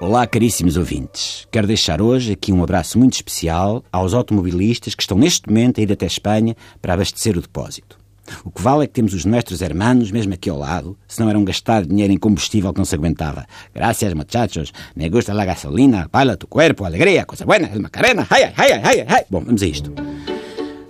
[0.00, 1.44] Olá, caríssimos ouvintes.
[1.50, 5.82] Quero deixar hoje aqui um abraço muito especial aos automobilistas que estão neste momento a
[5.82, 7.98] ir até Espanha para abastecer o depósito.
[8.44, 11.44] O que vale é que temos os nossos hermanos mesmo aqui ao lado, senão eram
[11.44, 13.44] gastar dinheiro em combustível que não se aguentava.
[13.74, 14.72] Gracias, muchachos.
[14.94, 18.24] Me gusta la gasolina, baila tu cuerpo, alegria, coisa buena, el macarena.
[18.30, 19.24] Ai, ai, ai, ai.
[19.28, 19.92] Bom, vamos a isto.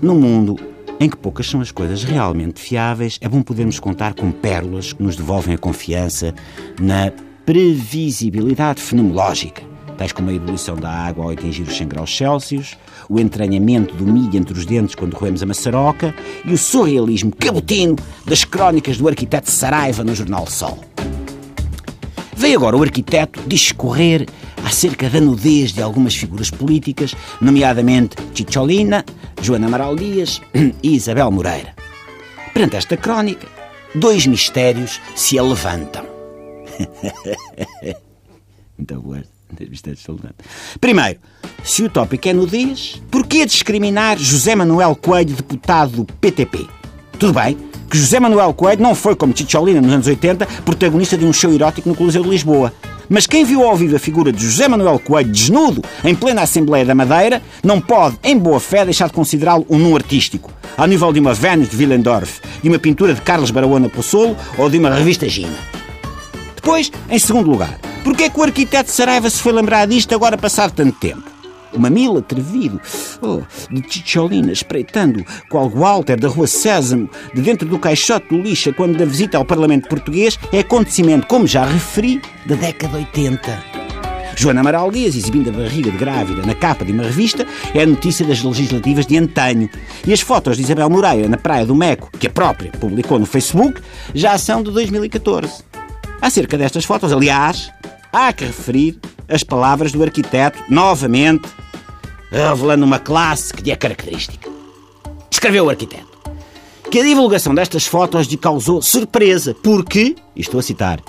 [0.02, 0.56] No mundo
[1.00, 5.02] em que poucas são as coisas realmente fiáveis, é bom podermos contar com pérolas que
[5.02, 6.34] nos devolvem a confiança
[6.78, 7.10] na
[7.48, 9.62] previsibilidade fenomenológica,
[9.96, 12.76] tais como a ebulição da água ao atingir os 100 graus Celsius,
[13.08, 17.96] o entranhamento do milho entre os dentes quando roemos a maçaroca e o surrealismo cabotino
[18.26, 20.78] das crónicas do arquiteto Saraiva no jornal Sol.
[22.36, 24.26] Veio agora o arquiteto discorrer
[24.62, 29.02] acerca da nudez de algumas figuras políticas, nomeadamente Chicholina,
[29.40, 30.42] Joana Amaral Dias
[30.82, 31.74] e Isabel Moreira.
[32.52, 33.48] Perante esta crónica,
[33.94, 36.07] dois mistérios se levantam.
[38.76, 39.22] Muito boa.
[40.80, 41.18] Primeiro,
[41.64, 46.66] se o tópico é nudez, porquê discriminar José Manuel Coelho, deputado do PTP?
[47.18, 47.56] Tudo bem
[47.90, 51.50] que José Manuel Coelho não foi, como Chicholina nos anos 80, protagonista de um show
[51.52, 52.72] erótico no Coliseu de Lisboa.
[53.08, 56.84] Mas quem viu ao vivo a figura de José Manuel Coelho desnudo em plena Assembleia
[56.84, 61.10] da Madeira não pode, em boa fé, deixar de considerá-lo um nu artístico, ao nível
[61.12, 64.90] de uma Vênus de Willendorf, de uma pintura de Carlos Barahona Pozzolo ou de uma
[64.90, 65.77] revista Gina.
[66.68, 70.36] Depois, em segundo lugar, porquê é que o arquiteto Saraiva se foi lembrar disto agora
[70.36, 71.24] passado tanto tempo?
[71.72, 72.78] O mamilo atrevido
[73.22, 78.70] oh, de Chicholina espreitando qual Walter da Rua Sésamo de dentro do caixote do lixa
[78.70, 83.78] quando da visita ao Parlamento Português é acontecimento, como já referi, da década de 80.
[84.36, 87.86] Joana Amaral Dias, exibindo a barriga de grávida na capa de uma revista, é a
[87.86, 89.70] notícia das legislativas de antanho.
[90.06, 93.24] E as fotos de Isabel Moreira na Praia do Meco, que a própria publicou no
[93.24, 93.80] Facebook,
[94.14, 95.67] já são de 2014.
[96.20, 97.70] Acerca destas fotos, aliás,
[98.12, 98.98] há que referir
[99.28, 101.48] as palavras do arquiteto, novamente,
[102.30, 104.50] revelando uma classe que lhe é característica.
[105.30, 106.08] Escreveu o arquiteto
[106.90, 111.00] que a divulgação destas fotos lhe causou surpresa, porque, estou a citar,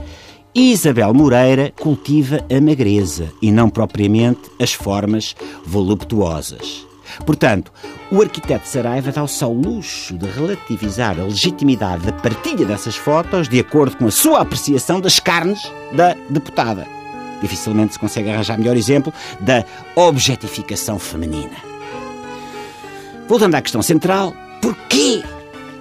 [0.53, 5.35] Isabel Moreira cultiva a magreza e não propriamente as formas
[5.65, 6.88] voluptuosas.
[7.25, 7.71] Portanto,
[8.11, 13.59] o arquiteto Saraiva dá-se ao luxo de relativizar a legitimidade da partilha dessas fotos de
[13.59, 16.87] acordo com a sua apreciação das carnes da deputada.
[17.41, 19.63] Dificilmente se consegue arranjar melhor exemplo da
[19.95, 21.55] objetificação feminina.
[23.27, 25.23] Voltando à questão central, porquê?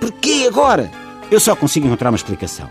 [0.00, 0.90] Porquê agora?
[1.30, 2.68] Eu só consigo encontrar uma explicação.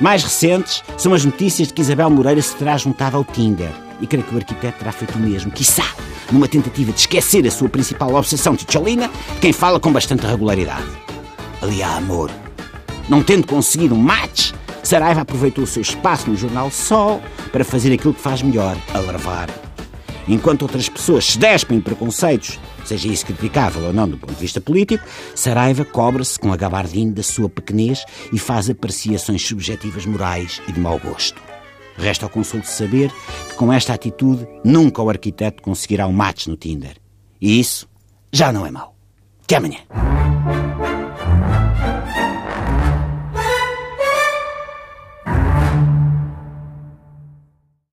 [0.00, 3.70] Mais recentes são as notícias de que Isabel Moreira se terá juntado ao Tinder.
[4.04, 5.94] E creio que o arquiteto terá feito o mesmo, quiçá,
[6.30, 8.66] numa tentativa de esquecer a sua principal obsessão de
[9.40, 10.84] quem fala com bastante regularidade.
[11.62, 12.30] Ali há amor.
[13.08, 17.94] Não tendo conseguido um match, Saraiva aproveitou o seu espaço no jornal Sol para fazer
[17.94, 19.48] aquilo que faz melhor, alarvar.
[20.28, 24.40] Enquanto outras pessoas se despem de preconceitos, seja isso criticável ou não do ponto de
[24.40, 25.02] vista político,
[25.34, 30.78] Saraiva cobra-se com a gabardine da sua pequenez e faz apreciações subjetivas morais e de
[30.78, 31.53] mau gosto.
[31.96, 33.12] Resta ao consolo de saber
[33.48, 36.96] que com esta atitude nunca o arquiteto conseguirá um match no Tinder.
[37.40, 37.88] E isso
[38.32, 38.96] já não é mau.
[39.42, 40.13] Até amanhã.